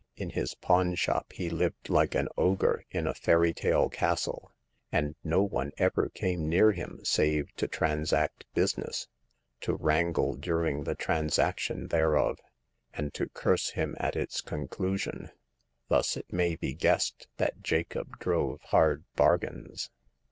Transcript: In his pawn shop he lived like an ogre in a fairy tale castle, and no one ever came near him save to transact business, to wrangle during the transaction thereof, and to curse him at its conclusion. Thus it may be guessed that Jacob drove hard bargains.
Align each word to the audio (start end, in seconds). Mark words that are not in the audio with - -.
In 0.15 0.31
his 0.31 0.55
pawn 0.55 0.95
shop 0.95 1.31
he 1.33 1.47
lived 1.51 1.87
like 1.87 2.15
an 2.15 2.27
ogre 2.35 2.85
in 2.89 3.05
a 3.05 3.13
fairy 3.13 3.53
tale 3.53 3.87
castle, 3.87 4.51
and 4.91 5.13
no 5.23 5.43
one 5.43 5.71
ever 5.77 6.09
came 6.09 6.49
near 6.49 6.71
him 6.71 7.01
save 7.03 7.51
to 7.57 7.67
transact 7.67 8.51
business, 8.55 9.07
to 9.59 9.75
wrangle 9.75 10.33
during 10.33 10.85
the 10.85 10.95
transaction 10.95 11.89
thereof, 11.89 12.39
and 12.95 13.13
to 13.13 13.29
curse 13.29 13.69
him 13.69 13.95
at 13.99 14.15
its 14.15 14.41
conclusion. 14.41 15.29
Thus 15.87 16.17
it 16.17 16.33
may 16.33 16.55
be 16.55 16.73
guessed 16.73 17.27
that 17.37 17.61
Jacob 17.61 18.17
drove 18.17 18.59
hard 18.63 19.05
bargains. 19.15 19.91